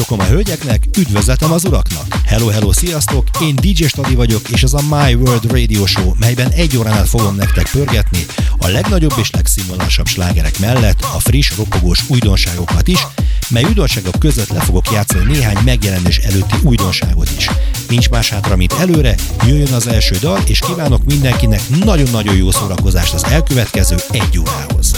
csokom 0.00 0.20
a 0.20 0.24
hölgyeknek, 0.24 0.84
üdvözletem 0.98 1.52
az 1.52 1.64
uraknak! 1.64 2.20
Hello, 2.24 2.46
hello, 2.46 2.72
sziasztok! 2.72 3.26
Én 3.42 3.54
DJ 3.54 3.84
Stadi 3.84 4.14
vagyok, 4.14 4.48
és 4.48 4.62
ez 4.62 4.72
a 4.72 4.80
My 4.90 5.14
World 5.14 5.50
Radio 5.50 5.86
Show, 5.86 6.12
melyben 6.18 6.50
egy 6.50 6.76
órán 6.76 7.04
fogom 7.04 7.36
nektek 7.36 7.70
pörgetni 7.70 8.26
a 8.58 8.68
legnagyobb 8.68 9.12
és 9.16 9.30
legszínvonalasabb 9.30 10.06
slágerek 10.06 10.58
mellett 10.58 11.00
a 11.00 11.18
friss, 11.18 11.56
ropogós 11.56 12.00
újdonságokat 12.08 12.88
is, 12.88 13.06
mely 13.48 13.64
újdonságok 13.64 14.18
között 14.18 14.48
le 14.48 14.60
fogok 14.60 14.92
játszani 14.92 15.32
néhány 15.32 15.58
megjelenés 15.64 16.18
előtti 16.18 16.56
újdonságot 16.62 17.30
is. 17.36 17.50
Nincs 17.88 18.08
más 18.08 18.30
hátra, 18.30 18.56
mint 18.56 18.72
előre, 18.72 19.14
jöjjön 19.46 19.72
az 19.72 19.86
első 19.86 20.16
dal, 20.20 20.42
és 20.46 20.58
kívánok 20.58 21.04
mindenkinek 21.04 21.60
nagyon-nagyon 21.84 22.36
jó 22.36 22.50
szórakozást 22.50 23.14
az 23.14 23.24
elkövetkező 23.24 23.96
egy 24.10 24.38
órához. 24.38 24.92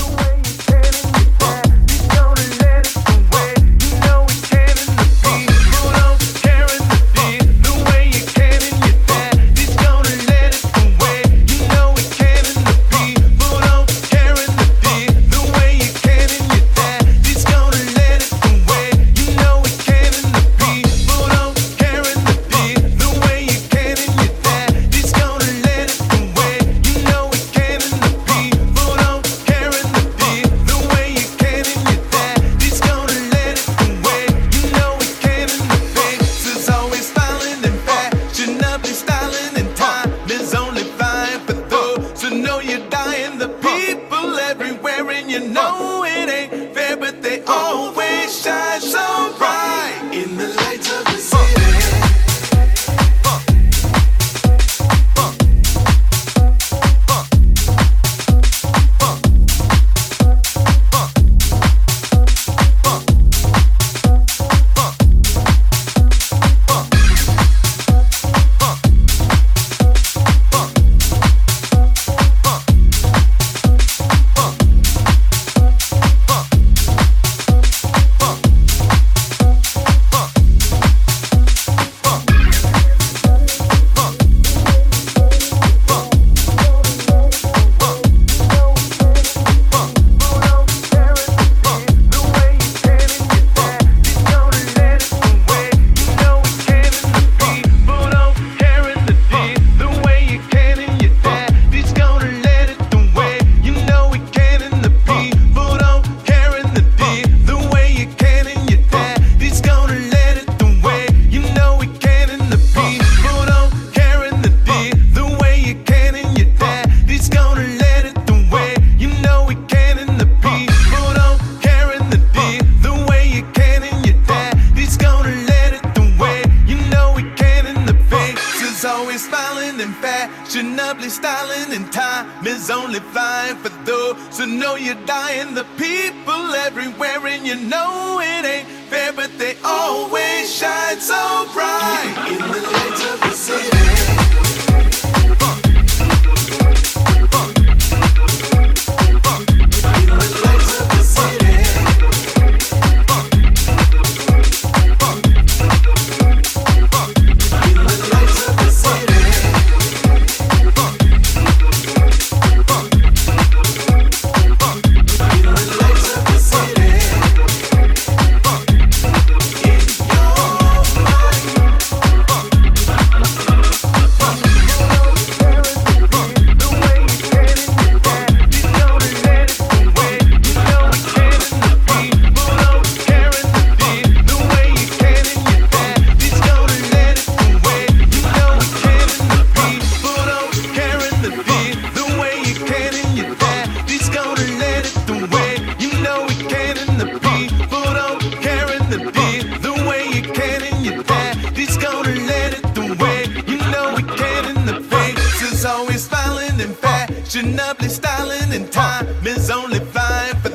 is 205.63 205.67
always 205.67 206.03
smiling 206.03 206.61
and 206.61 206.75
fashionably 206.77 207.89
styling, 207.89 208.53
and 208.53 208.73
time 208.73 209.07
is 209.25 209.49
only 209.49 209.79
flying 209.79 210.35
for 210.41 210.51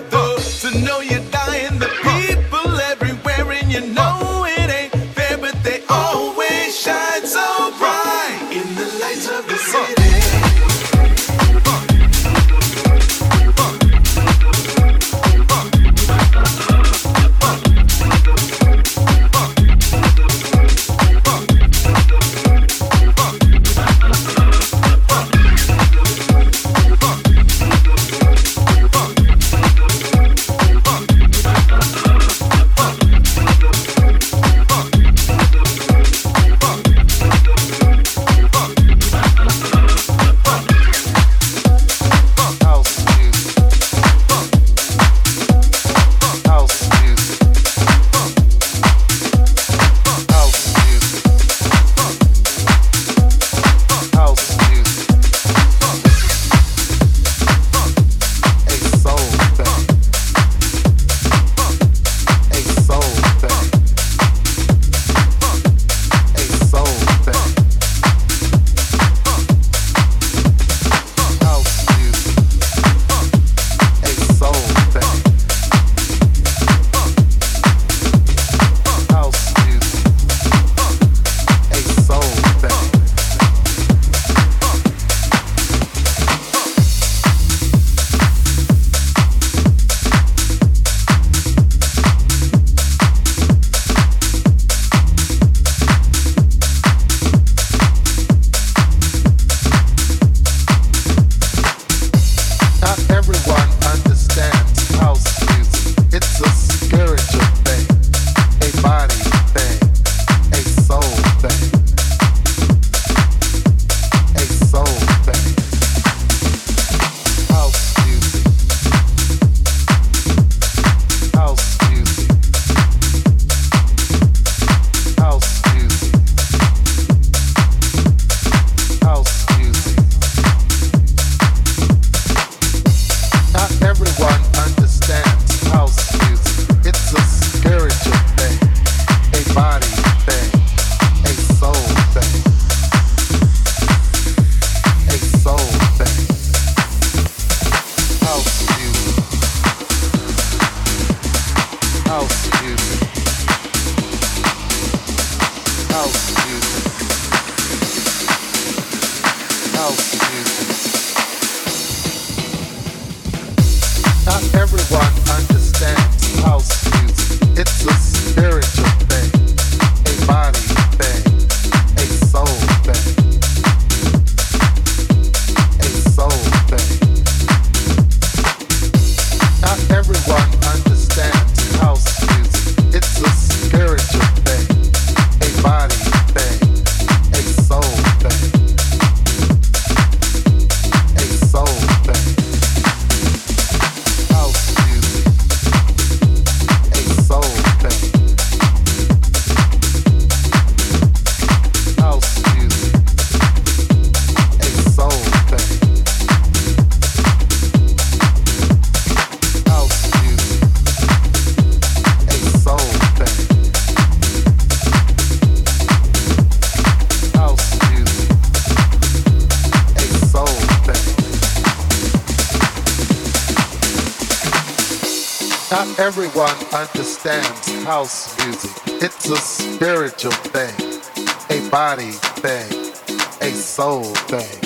soul 233.68 234.02
thing. 234.32 234.64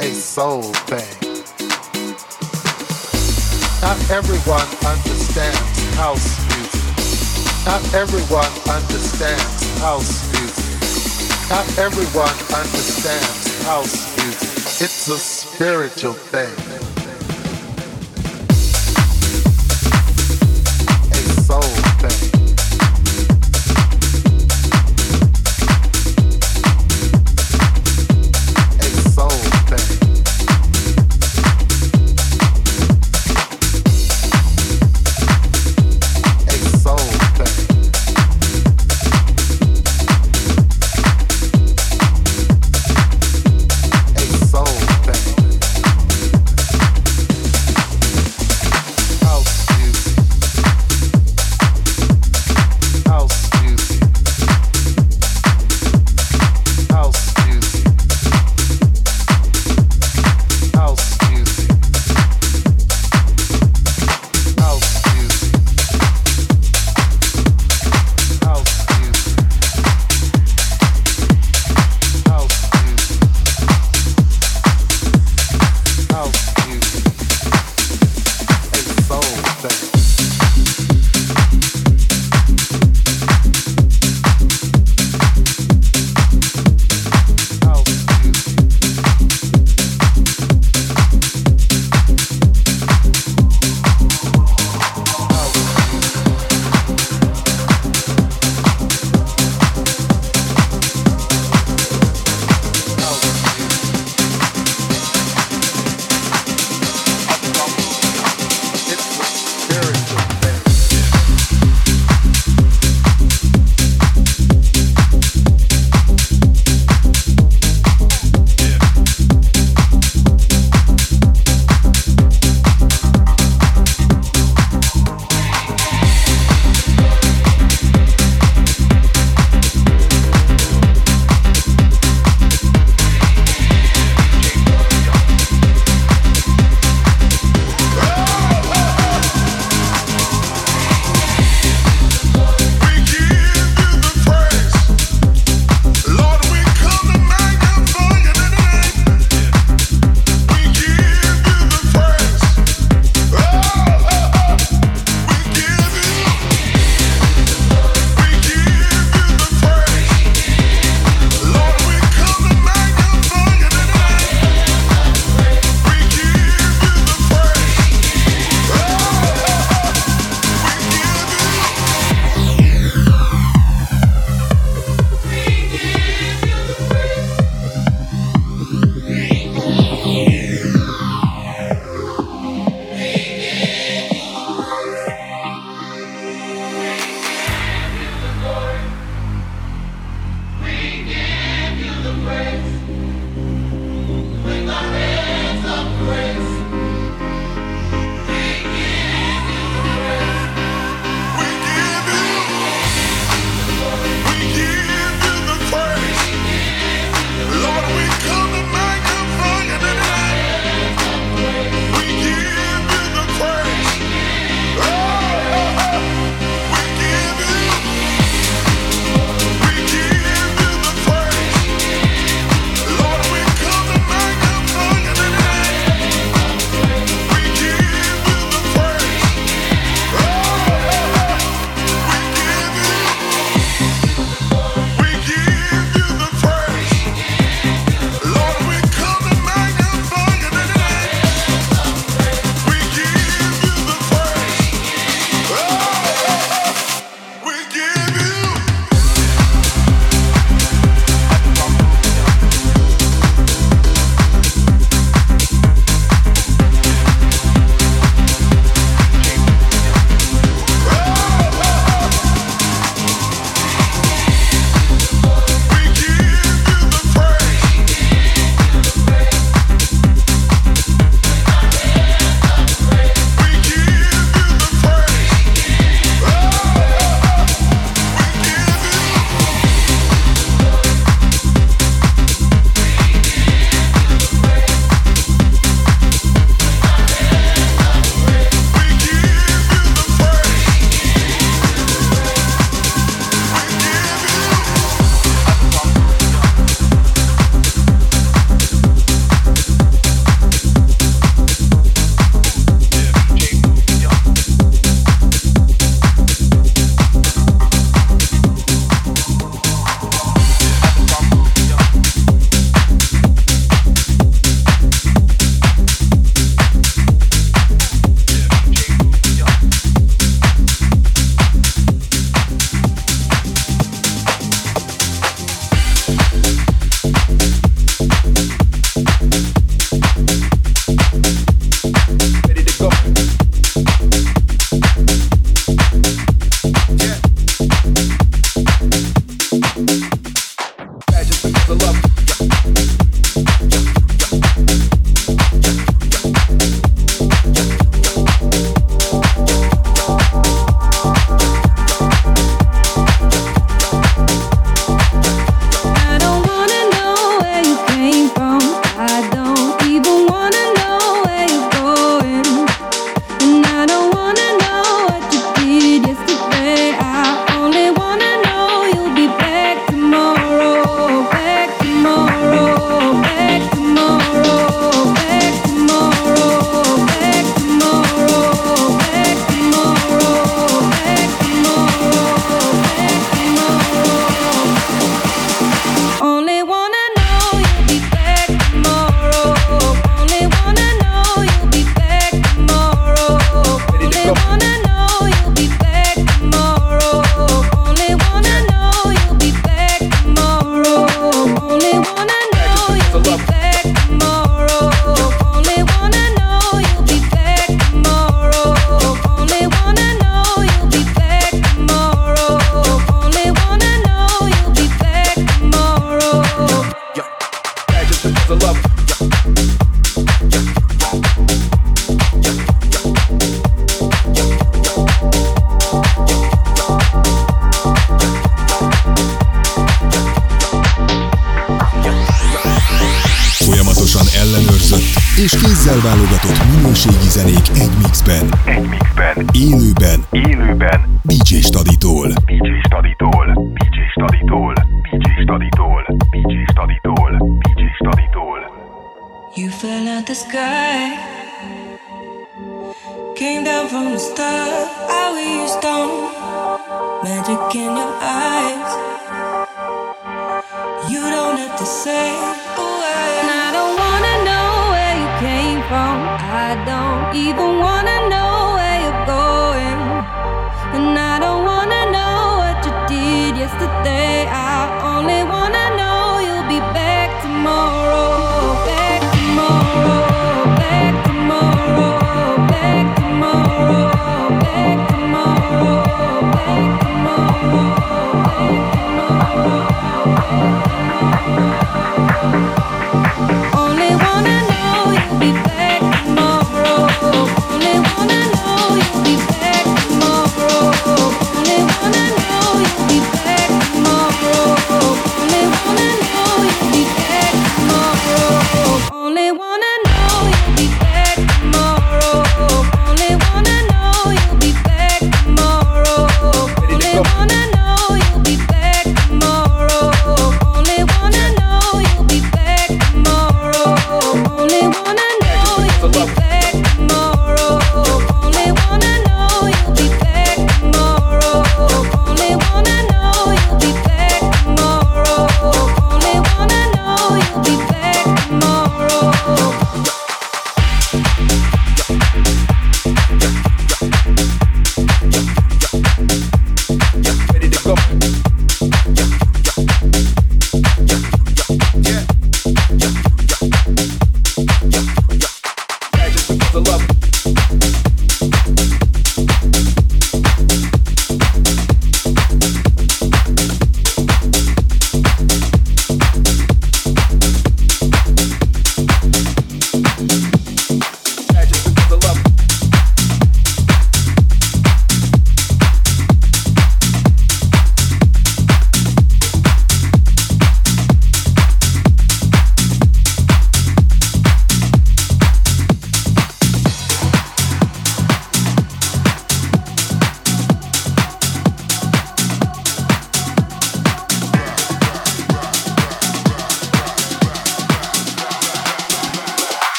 A 0.00 0.10
soul 0.12 0.62
thing. 0.90 1.14
Not 3.80 3.96
everyone 4.10 4.66
understands 4.84 5.94
house 5.94 6.36
music. 6.50 6.82
Not 7.64 7.94
everyone 7.94 8.52
understands 8.68 9.78
house 9.78 10.12
music. 10.32 11.48
Not 11.48 11.78
everyone 11.78 12.36
understands 12.52 13.64
house 13.64 14.16
music. 14.18 14.82
It's 14.82 15.08
a 15.08 15.18
spiritual 15.18 16.14
thing. 16.14 16.91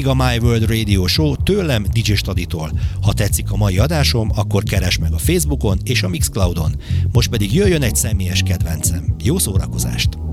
Mindig 0.00 0.20
a 0.20 0.30
My 0.30 0.38
World 0.38 0.68
Radio 0.68 1.06
Show 1.06 1.36
tőlem 1.36 1.86
DJ 1.92 2.12
Staditól. 2.12 2.70
Ha 3.02 3.12
tetszik 3.12 3.50
a 3.52 3.56
mai 3.56 3.78
adásom, 3.78 4.30
akkor 4.36 4.62
keres 4.62 4.98
meg 4.98 5.12
a 5.12 5.18
Facebookon 5.18 5.78
és 5.84 6.02
a 6.02 6.08
Mixcloudon. 6.08 6.74
Most 7.12 7.30
pedig 7.30 7.54
jöjjön 7.54 7.82
egy 7.82 7.96
személyes 7.96 8.42
kedvencem. 8.42 9.14
Jó 9.22 9.38
szórakozást! 9.38 10.29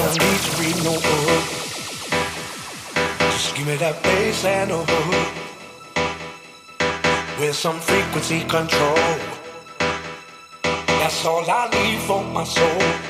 don't 0.00 0.18
need 0.18 0.40
to 0.40 0.52
read 0.62 0.76
no 0.82 0.94
book. 0.94 1.44
Just 3.32 3.54
give 3.54 3.66
me 3.66 3.76
that 3.76 4.02
bass 4.02 4.44
and 4.46 4.70
a 4.70 4.82
hook 4.82 5.32
with 7.38 7.54
some 7.54 7.78
frequency 7.80 8.40
control. 8.40 8.96
That's 11.00 11.24
all 11.26 11.44
I 11.48 11.68
need 11.72 12.00
for 12.08 12.24
my 12.24 12.44
soul. 12.44 13.09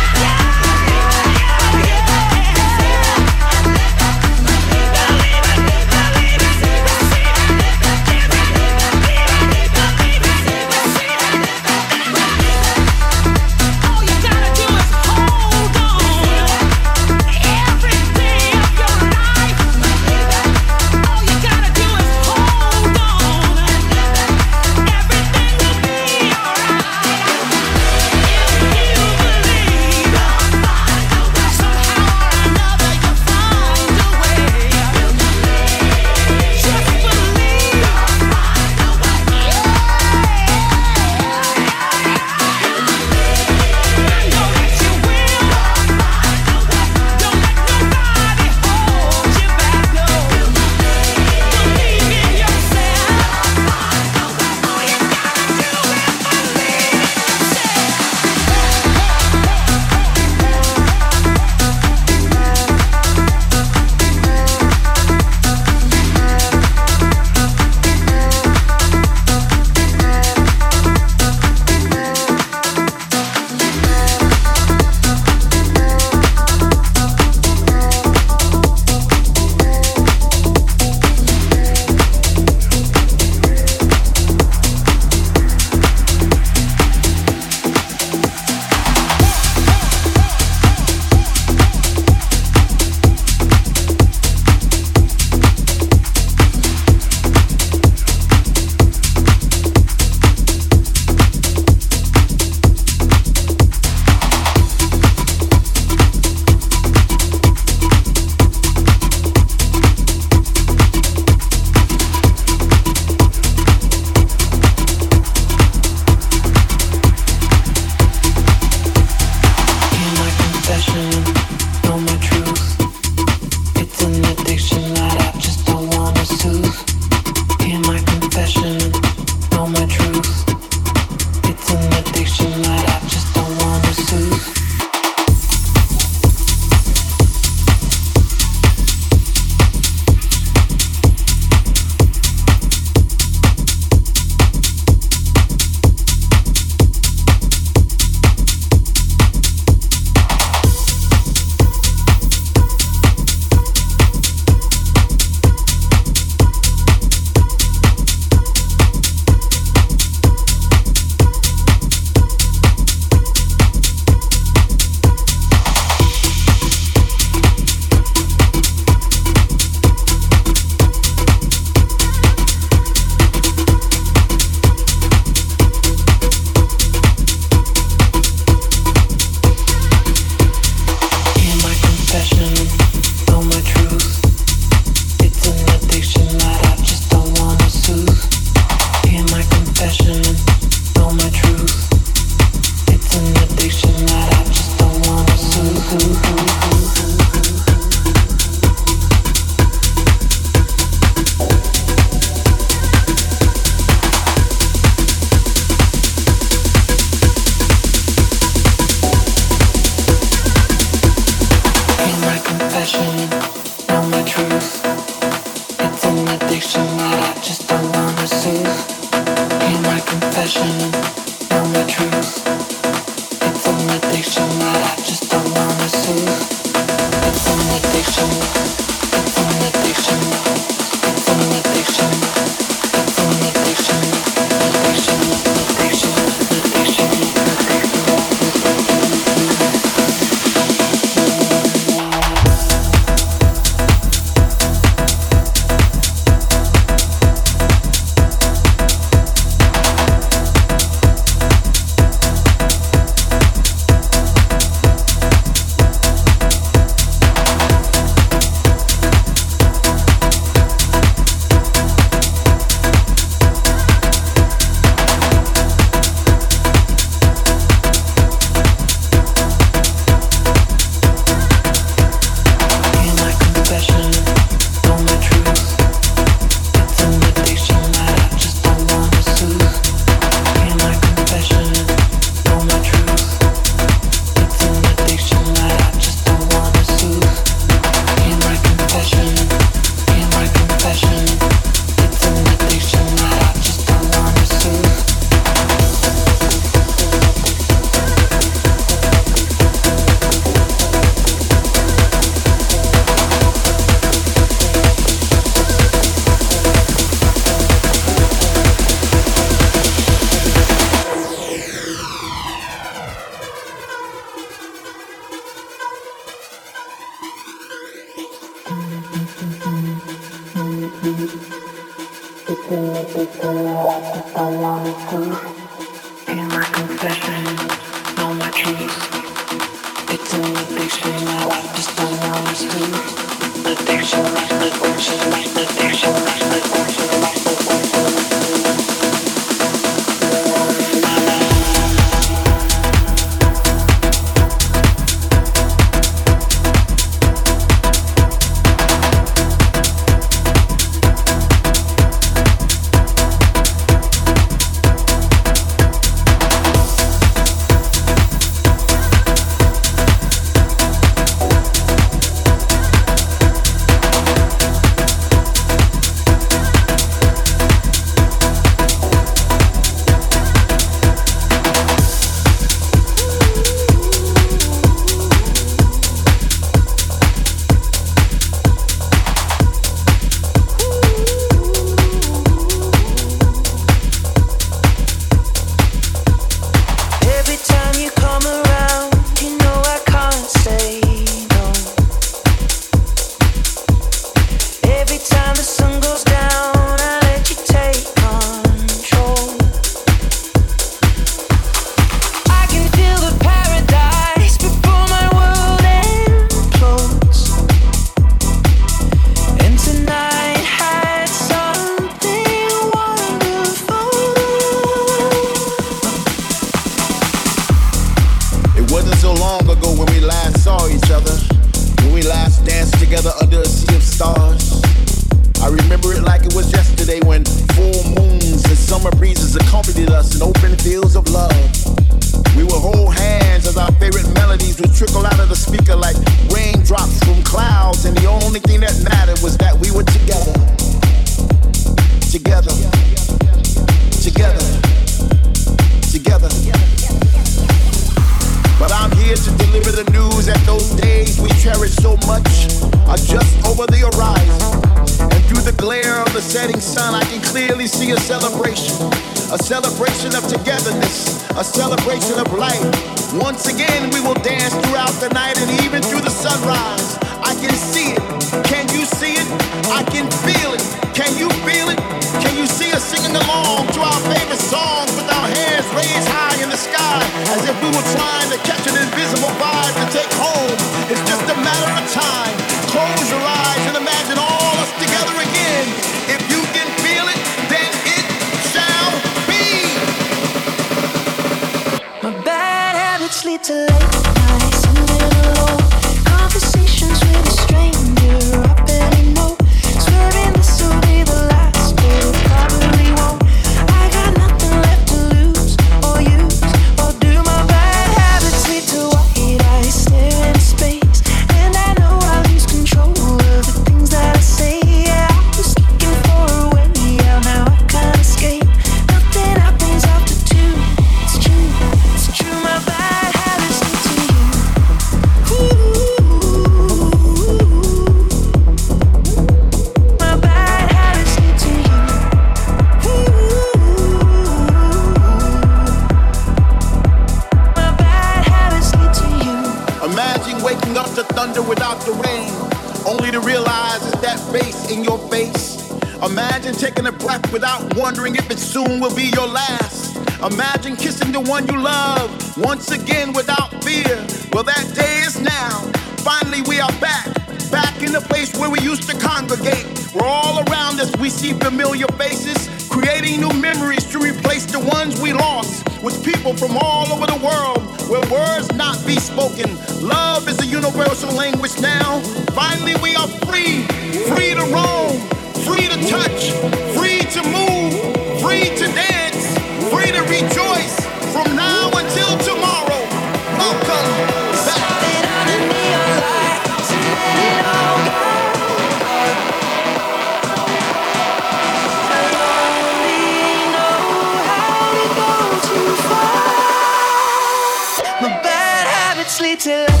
till 599.57 600.00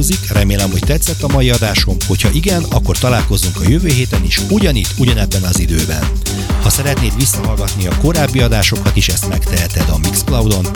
búcsúzik, 0.00 0.32
remélem, 0.32 0.70
hogy 0.70 0.82
tetszett 0.86 1.22
a 1.22 1.28
mai 1.28 1.50
adásom, 1.50 1.96
hogyha 2.06 2.30
igen, 2.32 2.62
akkor 2.70 2.98
találkozunk 2.98 3.56
a 3.56 3.68
jövő 3.68 3.88
héten 3.88 4.24
is, 4.24 4.40
ugyanitt, 4.50 4.94
ugyanebben 4.98 5.42
az 5.42 5.58
időben. 5.58 6.04
Ha 6.62 6.70
szeretnéd 6.70 7.16
visszahallgatni 7.16 7.86
a 7.86 7.96
korábbi 7.98 8.40
adásokat 8.40 8.96
is, 8.96 9.08
ezt 9.08 9.28
megteheted 9.28 9.88
a 9.88 9.98
Mixcloudon. 9.98 10.66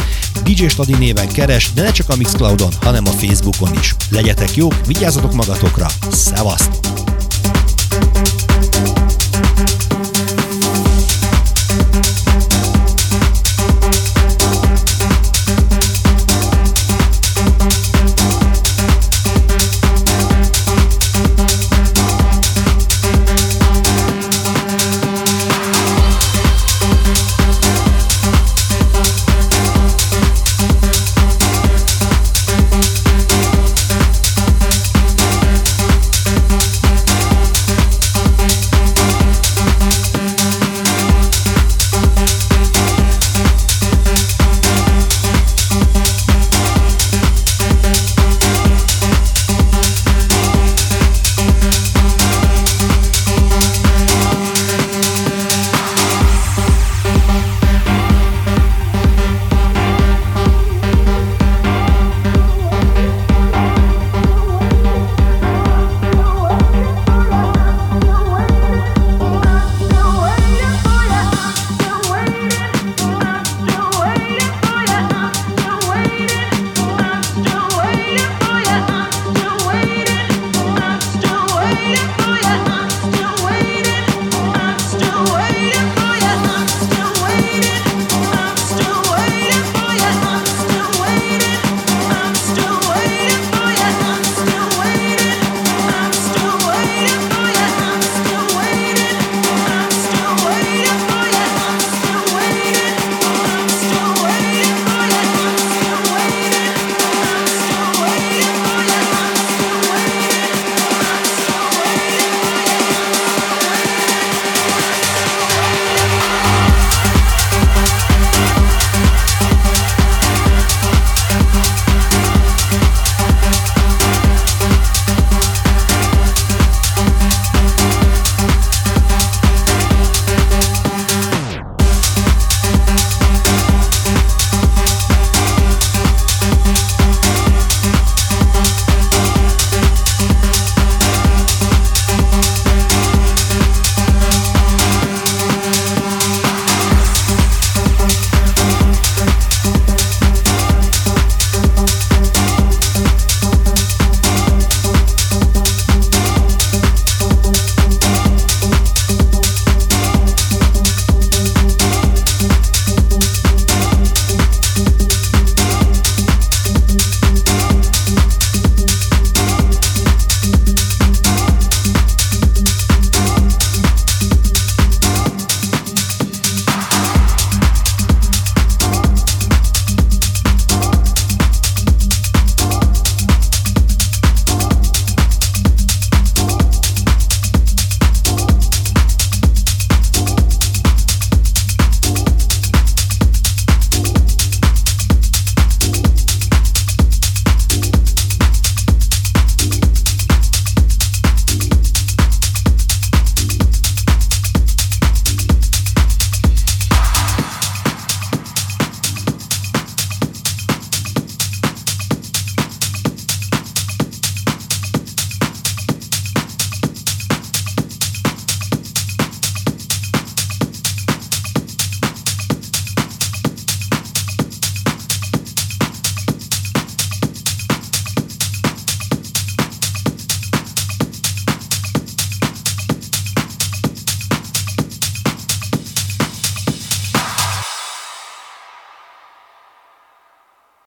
DJ 0.43 0.67
Stadi 0.67 0.95
néven 0.95 1.29
keres, 1.29 1.73
de 1.73 1.83
ne 1.83 1.93
csak 1.93 2.09
a 2.09 2.17
Mixcloudon, 2.17 2.73
hanem 2.81 3.05
a 3.07 3.11
Facebookon 3.11 3.79
is. 3.81 3.95
Legyetek 4.11 4.57
jók, 4.57 4.87
vigyázzatok 4.87 5.35
magatokra, 5.35 5.87
szevasztok! 6.11 7.04